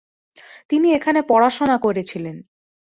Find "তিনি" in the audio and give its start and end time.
0.69-0.87